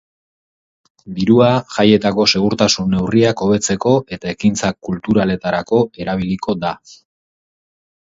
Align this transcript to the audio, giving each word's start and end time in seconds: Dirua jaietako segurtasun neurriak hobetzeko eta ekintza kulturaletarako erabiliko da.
Dirua 1.17 1.49
jaietako 1.73 2.23
segurtasun 2.31 2.89
neurriak 2.93 3.43
hobetzeko 3.47 3.93
eta 4.17 4.31
ekintza 4.37 4.71
kulturaletarako 4.89 5.83
erabiliko 6.07 6.57
da. 6.65 6.73